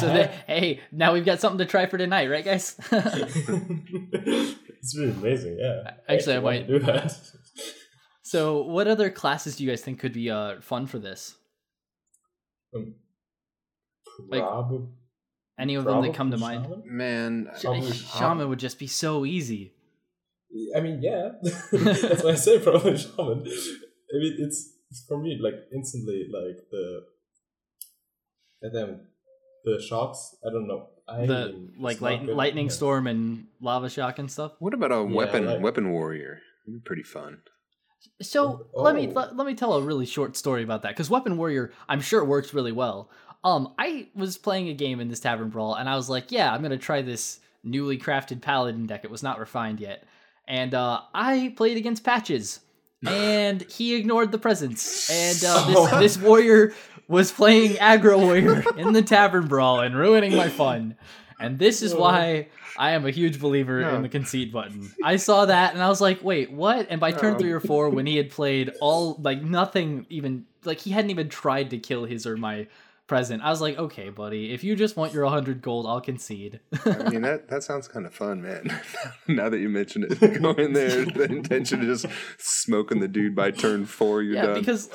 [0.00, 2.74] So that, hey, now we've got something to try for tonight, right, guys?
[2.90, 4.56] it's
[4.98, 5.58] really amazing.
[5.60, 7.12] Yeah, Actually, I want might- do that.
[8.32, 11.36] so, what other classes do you guys think could be uh fun for this?
[12.74, 12.94] Um,
[14.28, 14.88] Like, prob-
[15.58, 16.66] Any of them that come to probably mind?
[16.66, 16.96] Shaman?
[16.96, 17.50] Man,
[17.92, 19.72] Sh- Shaman would just be so easy.
[20.76, 21.30] I mean, yeah,
[21.72, 23.38] that's why I say probably shaman.
[24.14, 24.58] I mean, it's,
[24.90, 26.84] it's for me like instantly like the,
[28.62, 28.88] and then
[29.64, 30.20] the shocks.
[30.46, 30.88] I don't know.
[31.08, 34.52] I The mean, like not light, lightning storm and lava shock and stuff.
[34.58, 36.40] what about a Yeah, weapon like- weapon warrior?
[36.66, 37.42] That'd be pretty fun.
[38.22, 39.12] So let me Oh.
[39.12, 42.22] let, let me tell a really short story about that because Weapon Warrior, I'm sure
[42.22, 43.10] it works really well.
[43.44, 46.52] Um, I was playing a game in this tavern brawl, and I was like, yeah,
[46.52, 49.04] I'm gonna try this newly crafted paladin deck.
[49.04, 50.04] It was not refined yet,
[50.48, 52.60] and uh, I played against Patches,
[53.06, 56.74] and he ignored the presence, and uh, this this warrior
[57.08, 60.96] was playing aggro warrior in the tavern brawl and ruining my fun.
[61.38, 63.94] And this is why I am a huge believer No.
[63.96, 64.90] in the concede button.
[65.04, 66.86] I saw that and I was like, wait, what?
[66.88, 67.38] And by turn No.
[67.38, 71.28] three or four, when he had played all like nothing even like he hadn't even
[71.28, 72.66] tried to kill his or my
[73.06, 76.58] present, I was like, okay, buddy, if you just want your 100 gold, I'll concede.
[76.84, 78.80] I mean that that sounds kind of fun, man.
[79.28, 81.04] now that you mention it, go in there.
[81.04, 82.06] The intention of just
[82.38, 84.58] smoking the dude by turn four, you're yeah, done.
[84.58, 84.90] because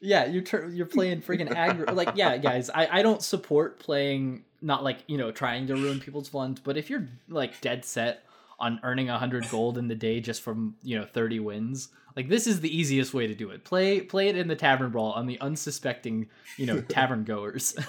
[0.00, 1.94] yeah, you're tur- you're playing freaking aggro.
[1.94, 6.00] like, yeah, guys, I I don't support playing not like you know trying to ruin
[6.00, 8.24] people's funds, but if you're like dead set
[8.58, 12.46] on earning hundred gold in the day just from you know thirty wins, like this
[12.46, 13.64] is the easiest way to do it.
[13.64, 17.76] Play play it in the tavern brawl on the unsuspecting you know tavern goers.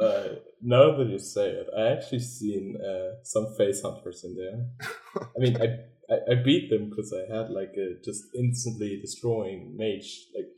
[0.00, 4.66] Uh, now that you say it, I actually seen uh, some face hunters in there.
[5.36, 5.66] I mean, I,
[6.12, 10.28] I I beat them because I had like a just instantly destroying mage.
[10.34, 10.48] Like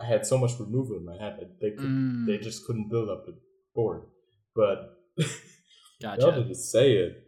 [0.00, 2.26] I had so much removal in my hand that they could Mm.
[2.26, 3.34] they just couldn't build up the
[3.74, 4.02] board.
[4.54, 4.98] But
[6.02, 6.44] gotcha.
[6.46, 7.26] you say it,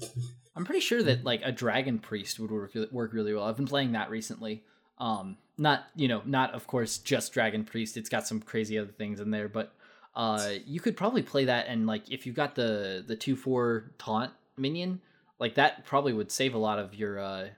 [0.56, 3.44] I'm pretty sure that like a dragon priest would work work really well.
[3.44, 4.64] I've been playing that recently.
[4.98, 7.96] Um, not you know, not of course just dragon priest.
[7.96, 9.72] It's got some crazy other things in there, but
[10.14, 13.92] uh, you could probably play that and like if you got the the two four
[13.98, 15.00] taunt minion,
[15.38, 17.48] like that probably would save a lot of your uh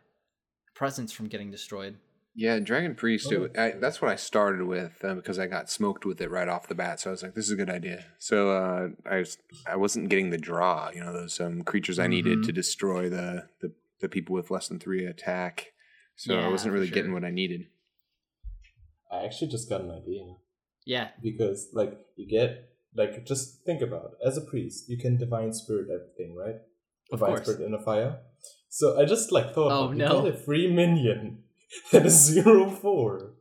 [0.75, 1.97] presence from getting destroyed.
[2.35, 3.33] Yeah, Dragon Priest.
[3.33, 3.45] Oh.
[3.45, 6.49] It, I, that's what I started with uh, because I got smoked with it right
[6.49, 7.01] off the bat.
[7.01, 10.09] So I was like, "This is a good idea." So uh, I was, I wasn't
[10.09, 10.91] getting the draw.
[10.95, 12.47] You know, those um, creatures I needed Mhm.
[12.47, 15.73] to destroy the, the the people with less than three attack.
[16.17, 16.95] So Yeah, I wasn't really sure.
[16.95, 17.67] getting what I needed.
[19.11, 20.23] I actually just got an idea
[20.87, 24.27] Yeah, because like you get like just think about it.
[24.27, 26.57] as a priest you can divine spirit everything right
[27.13, 27.43] Of divine course.
[27.49, 28.19] spirit in a fire
[28.69, 30.17] so i just like thought Oh, about, no.
[30.25, 31.45] you get a free minion
[31.93, 33.33] that is zero four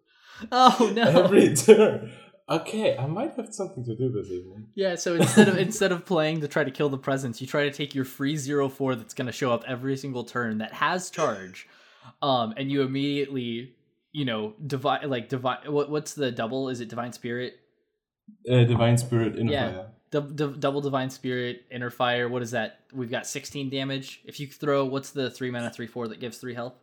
[0.52, 1.04] Oh no.
[1.04, 2.12] every turn
[2.48, 6.06] okay i might have something to do this evening Yeah, so instead of instead of
[6.06, 8.96] playing to try to kill the presence, you try to take your free zero four
[8.96, 11.68] that's gonna show up every single turn that has charge,
[12.22, 13.76] um, and you immediately,
[14.12, 15.60] you know, divine like divine.
[15.68, 16.70] What what's the double?
[16.70, 17.60] Is it divine spirit?
[18.50, 19.72] uh, divine spirit in Yeah.
[19.72, 22.28] fire Dub, dub, double divine spirit, inner fire.
[22.30, 22.80] What is that?
[22.94, 24.22] We've got sixteen damage.
[24.26, 26.74] If you throw, what's the three mana three four that gives three health?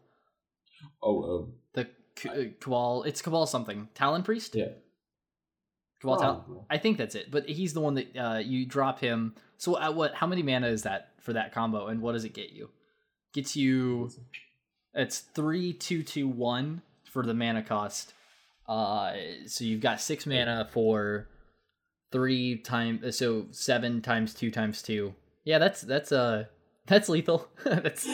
[1.03, 3.03] Oh um, The K- uh, Cabal.
[3.05, 3.89] It's Cabal something.
[3.95, 4.55] Talon priest.
[4.55, 4.69] yeah
[6.01, 6.43] Cabal Talon.
[6.71, 7.31] I think that's it.
[7.31, 9.35] But he's the one that uh, you drop him.
[9.57, 10.15] So at what?
[10.15, 11.87] How many mana is that for that combo?
[11.87, 12.71] And what does it get you?
[13.33, 14.11] Gets you.
[14.95, 18.13] It's three two two one for the mana cost.
[18.69, 19.15] Uh,
[19.47, 21.29] so you've got six mana for
[22.13, 23.17] three times.
[23.17, 25.15] So seven times two times two.
[25.45, 26.45] Yeah, that's that's uh
[26.87, 27.49] that's lethal.
[27.65, 28.07] that's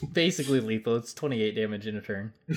[0.12, 0.96] basically lethal.
[0.96, 2.32] It's twenty eight damage in a turn.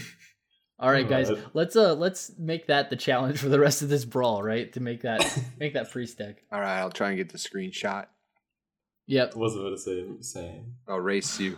[0.82, 1.46] All right, guys, Alright.
[1.54, 4.72] let's uh let's make that the challenge for the rest of this brawl, right?
[4.74, 5.22] To make that
[5.60, 6.44] make that priest deck.
[6.52, 8.06] All right, I'll try and get the screenshot.
[9.08, 9.36] Yep.
[9.36, 11.58] was about to say saying I'll race you.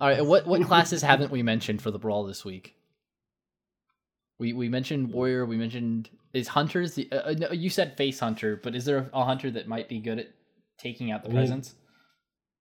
[0.00, 0.24] All right.
[0.24, 2.74] What what classes haven't we mentioned for the brawl this week?
[4.38, 5.46] We we mentioned warrior.
[5.46, 6.94] We mentioned is hunters.
[6.94, 9.68] The, uh, uh, no, you said face hunter, but is there a, a hunter that
[9.68, 10.28] might be good at
[10.76, 11.74] taking out the I mean- presence?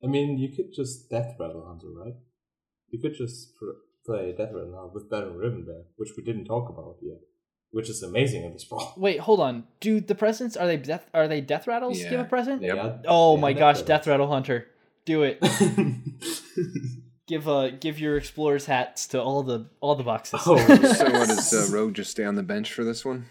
[0.03, 2.13] I mean, you could just Death Rattle Hunter, right?
[2.89, 6.69] You could just pr- play Death Rattle Hunter with Baron Rivendare, which we didn't talk
[6.69, 7.19] about yet,
[7.71, 8.93] which is amazing in this brawl.
[8.97, 9.63] Wait, hold on.
[9.79, 11.97] Do the presents are they death are they death rattles?
[12.03, 12.61] Give a present.
[12.61, 12.75] Yep.
[12.75, 14.67] Yeah, Oh they my have gosh, Death death rattle hunter,
[15.05, 15.39] do it.
[17.25, 20.41] Give uh give your explorers hats to all the all the boxes.
[20.45, 23.27] Oh, So what does uh, Rogue just stay on the bench for this one?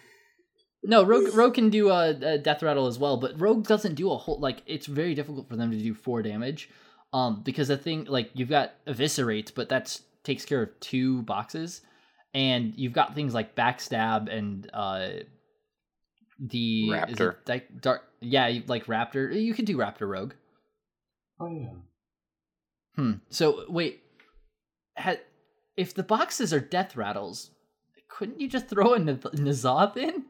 [0.84, 4.10] No, Rogue Rogue can do a, uh death rattle as well, but Rogue doesn't do
[4.10, 6.68] a whole like it's very difficult for them to do four damage,
[7.12, 11.82] um because the thing like you've got eviscerate, but that takes care of two boxes,
[12.34, 15.08] and you've got things like backstab and uh
[16.38, 17.36] the is it Raptor.
[17.44, 20.32] di- dark yeah like Raptor you could do Raptor Rogue.
[21.40, 21.68] oh yeah.
[22.96, 23.12] Hmm.
[23.30, 24.02] So wait,
[24.96, 25.20] had
[25.76, 27.50] if the boxes are death rattles,
[28.08, 30.24] couldn't you just throw a N- N'Zoth in?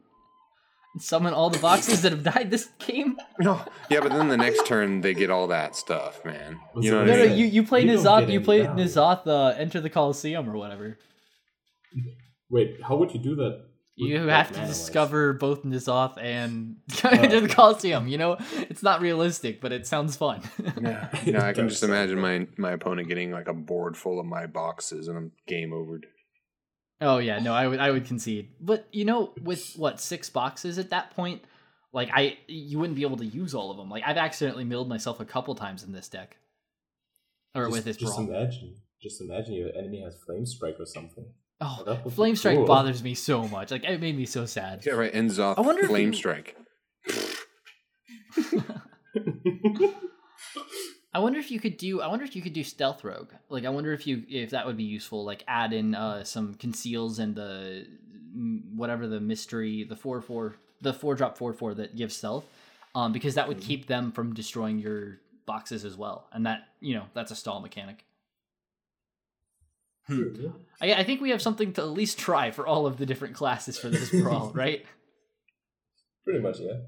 [0.94, 3.16] And summon all the boxes that have died this game?
[3.38, 3.64] No.
[3.88, 6.59] Yeah, but then the next turn they get all that stuff, man.
[6.81, 8.62] You know what No, I no, you, you play You don't N'Zoth, get you play
[8.62, 8.85] value.
[8.85, 10.98] N'Zoth uh, Enter the Coliseum or whatever.
[12.50, 13.64] Wait, how would you do that?
[13.94, 14.78] You like, have to mana-wise?
[14.78, 18.09] discover both N'Zoth and Enter the Coliseum.
[18.09, 20.42] You know, it's not realistic, but it sounds fun.
[20.81, 24.18] Yeah, you know, I can just imagine my my opponent getting like a board full
[24.18, 26.05] of my boxes and I'm game overed.
[27.03, 28.49] Oh yeah, no, I would I would concede.
[28.61, 31.43] But you know, with what six boxes at that point,
[31.93, 33.91] like I you wouldn't be able to use all of them.
[33.91, 36.37] Like I've accidentally milled myself a couple times in this deck,
[37.55, 38.29] or Just, with this just brawl.
[38.29, 41.27] imagine, just imagine your enemy has Flame Strike or something.
[41.61, 42.67] Oh, that flame strike cool.
[42.67, 43.71] bothers me so much.
[43.71, 44.85] Like it made me so sad.
[44.87, 45.15] Yeah, right.
[45.15, 46.57] Ends off I wonder if flame you- strike.
[51.14, 52.01] I wonder if you could do.
[52.01, 53.31] I wonder if you could do stealth rogue.
[53.51, 55.25] Like I wonder if you if that would be useful.
[55.25, 57.87] Like add in uh, some conceals and the
[58.37, 62.44] mm, whatever the mystery the four four the four drop four four that gives stealth,
[62.94, 63.62] um because that would Mhm.
[63.66, 66.29] keep them from destroying your boxes as well.
[66.33, 68.05] And that you know that's a stall mechanic.
[70.07, 70.55] True.
[70.81, 73.35] I, I think we have something to at least try for all of the different
[73.35, 74.85] classes for this brawl, right?
[76.25, 76.79] Pretty much, yeah.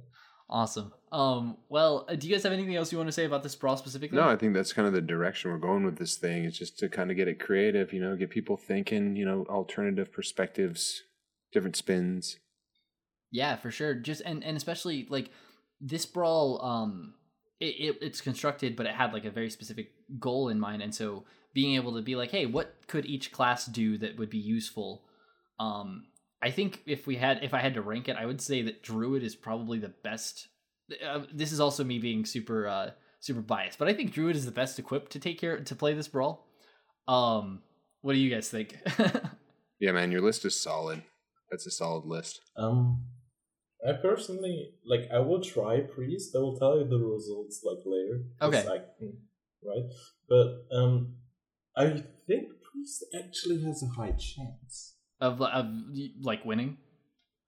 [0.50, 0.92] Awesome.
[1.14, 1.58] Um.
[1.68, 3.76] Well, uh, do you guys have anything else you want to say about this brawl
[3.76, 4.18] specifically?
[4.18, 6.44] No, I think that's kind of the direction we're going with this thing.
[6.44, 9.46] It's just to kind of get it creative, you know, get people thinking, you know,
[9.48, 11.04] alternative perspectives,
[11.52, 12.38] different spins.
[13.30, 13.94] Yeah, for sure.
[13.94, 15.30] Just and and especially like
[15.80, 17.14] this brawl, um,
[17.60, 20.92] it, it it's constructed, but it had like a very specific goal in mind, and
[20.92, 24.38] so being able to be like, hey, what could each class do that would be
[24.38, 25.04] useful?
[25.60, 26.06] Um,
[26.42, 28.82] I think if we had, if I had to rank it, I would say that
[28.82, 30.48] Druid is probably the best.
[31.04, 34.44] Uh, this is also me being super uh super biased, but I think Druid is
[34.44, 36.46] the best equipped to take care to play this brawl.
[37.08, 37.62] Um,
[38.02, 38.76] what do you guys think?
[39.80, 41.02] Yeah, man, your list is solid.
[41.50, 42.40] That's a solid list.
[42.56, 43.04] Um,
[43.86, 45.10] I personally like.
[45.12, 46.34] I will try priest.
[46.34, 48.22] I will tell you the results like later.
[48.40, 48.66] Okay.
[48.66, 49.16] I- mm,
[49.62, 49.90] right,
[50.28, 51.16] but um,
[51.76, 55.66] I think priest actually has a high chance of of
[56.22, 56.78] like winning.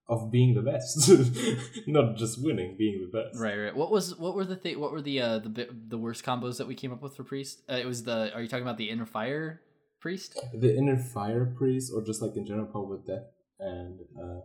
[0.09, 1.11] Of being the best,
[1.87, 3.39] not just winning, being the best.
[3.41, 3.77] Right, right.
[3.77, 6.69] What was what were the th- what were the uh the the worst combos that
[6.69, 7.63] we came up with for priest?
[7.69, 9.63] Uh, it was the are you talking about the inner fire
[10.01, 10.39] priest?
[10.55, 13.27] The inner fire priest, or just like in general power with death,
[13.59, 14.41] and uh,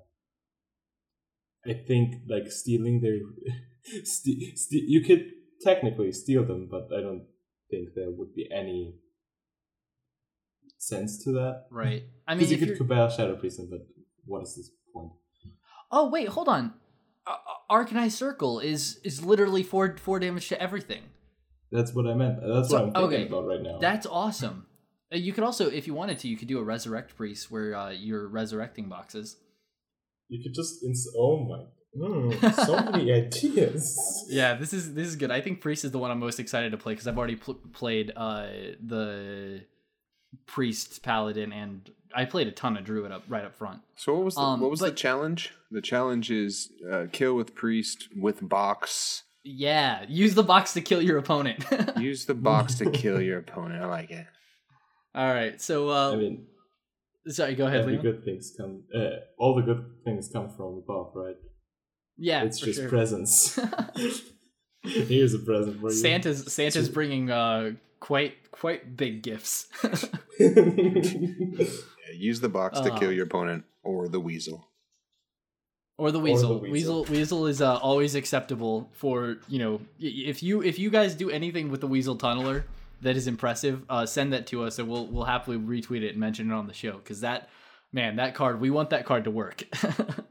[1.65, 3.19] I think like stealing their,
[4.03, 5.25] ste- ste- you could
[5.61, 7.25] technically steal them, but I don't
[7.69, 8.95] think there would be any
[10.77, 11.65] sense to that.
[11.69, 12.03] Right.
[12.27, 12.77] I mean, Because you could you're...
[12.77, 13.81] compare Shadow Priest, but
[14.25, 14.71] what is this?
[15.91, 16.73] Oh wait, hold on.
[17.27, 17.35] Uh,
[17.69, 21.03] Arcanized Circle is is literally four four damage to everything.
[21.71, 22.39] That's what I meant.
[22.41, 23.77] That's So- what I'm thinking okay, about right now.
[23.79, 24.65] That's awesome.
[25.13, 27.75] Uh, You could also, if you wanted to, you could do a resurrect priest where
[27.75, 29.37] uh, you're resurrecting boxes.
[30.29, 31.59] you could just ins- oh my,
[32.07, 34.25] mm, so many ideas.
[34.29, 35.31] Yeah, this is this is good.
[35.31, 37.59] I think priest is the one I'm most excited to play because I've already pl-
[37.73, 38.47] played uh
[38.81, 39.61] the
[40.47, 43.81] priest paladin and I played a ton of druid up right up front.
[43.95, 45.51] So what was the, Um, what was the challenge?
[45.71, 49.23] The challenge is uh, kill with priest with box.
[49.43, 51.65] Yeah, use the box to kill your opponent.
[51.97, 53.81] Use the box to kill your opponent.
[53.81, 54.27] I like it.
[55.15, 56.45] All right, so uh, I mean,
[57.27, 58.01] sorry, go ahead, every Liam.
[58.03, 58.83] good things come.
[58.95, 61.37] Uh, all the good things come from above, right?
[62.17, 62.89] Yeah, it's for just sure.
[62.89, 63.59] presents.
[64.83, 65.95] Here's a present for you.
[65.95, 69.67] Santa's Santa's bringing uh quite quite big gifts.
[72.11, 72.97] Yeah, use the box to Ah.
[72.99, 74.67] kill your opponent or the weasel.
[75.97, 76.59] or the the weasel.
[76.59, 76.71] weasel.
[76.71, 77.05] weasel.
[77.05, 81.69] Weasel is uh, always acceptable for you know if you if you guys do anything
[81.69, 82.63] with the weasel tunneler
[83.01, 86.17] that is impressive, uh, send that to us and we'll we'll happily retweet it and
[86.17, 87.49] mention it on the show because that
[87.93, 89.63] Man, that card, we want that card to work.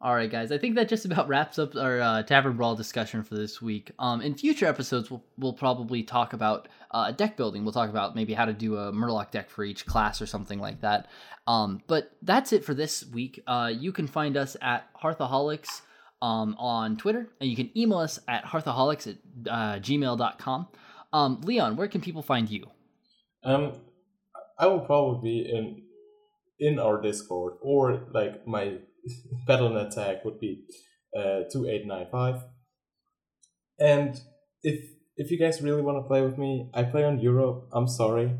[0.00, 0.52] All right, guys.
[0.52, 3.90] I think that just about wraps up our uh, Tavern Brawl discussion for this week.
[3.98, 7.64] Um, in future episodes, we'll, we'll probably talk about uh, deck building.
[7.64, 10.60] We'll talk about maybe how to do a Murloc deck for each class or something
[10.60, 11.08] like that.
[11.46, 13.42] Um, but that's it for this week.
[13.46, 15.82] Uh, you can find us at Hearthaholics
[16.22, 19.16] um, on Twitter, and you can email us at hearthaholics at
[19.50, 20.68] uh, gmail.com.
[21.12, 22.66] Um, Leon, where can people find you?
[23.44, 23.80] Um,
[24.58, 25.82] I will probably be in
[26.60, 28.78] in our Discord or like my
[29.46, 30.64] Battle.net tag would be
[31.16, 32.42] uh, 2895.
[33.80, 34.20] And
[34.62, 34.84] if
[35.16, 37.68] if you guys really want to play with me, I play on Europe.
[37.72, 38.36] I'm sorry.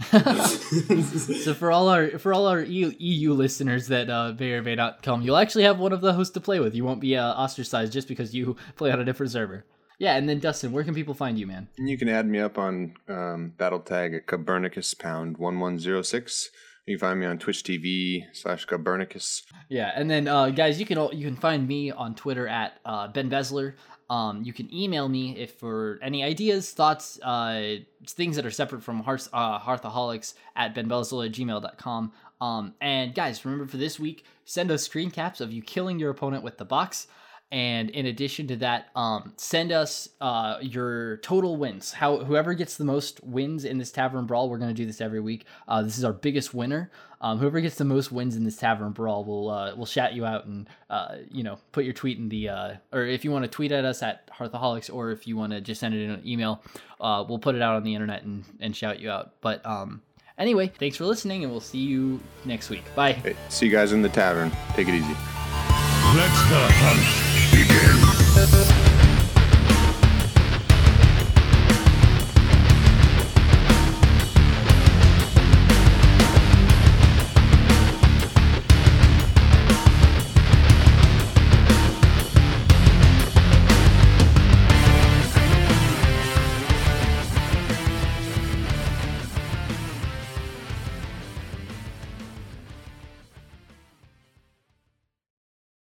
[0.10, 4.76] so for all our for all our EU, EU listeners that uh, may or may
[5.22, 6.74] you'll actually have one of the hosts to play with.
[6.74, 9.64] You won't be uh, ostracized just because you play on a different server.
[9.98, 11.68] Yeah, and then Dustin, where can people find you, man?
[11.78, 16.02] You can add me up on um, Battle Tag at Copernicus Pound one one zero
[16.02, 16.50] six.
[16.86, 19.42] You can find me on Twitch TV slash Copernicus.
[19.70, 23.08] Yeah, and then uh, guys, you can you can find me on Twitter at uh,
[23.08, 23.74] Ben Besler.
[24.10, 27.76] Um, you can email me if for any ideas, thoughts, uh,
[28.06, 32.12] things that are separate from Hearth, uh, Hearthaholics at benbelzilla at gmail.com.
[32.40, 36.10] Um, and guys, remember for this week, send us screen caps of you killing your
[36.10, 37.06] opponent with the box.
[37.52, 41.92] And in addition to that, um, send us uh, your total wins.
[41.92, 45.00] How whoever gets the most wins in this tavern brawl, we're going to do this
[45.00, 45.44] every week.
[45.68, 46.90] Uh, this is our biggest winner.
[47.20, 50.26] Um, whoever gets the most wins in this tavern brawl will uh, will shout you
[50.26, 53.44] out and uh, you know put your tweet in the uh, or if you want
[53.44, 56.10] to tweet at us at Hearthaholics or if you want to just send it in
[56.10, 56.62] an email,
[57.00, 59.34] uh, we'll put it out on the internet and, and shout you out.
[59.40, 60.02] But um,
[60.36, 62.84] anyway, thanks for listening and we'll see you next week.
[62.94, 63.12] Bye.
[63.12, 64.50] Hey, see you guys in the tavern.
[64.74, 65.06] Take it easy.
[65.06, 67.33] Let the hunt
[67.74, 68.13] begin.